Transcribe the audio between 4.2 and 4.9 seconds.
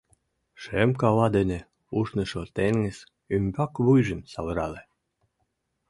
савырале.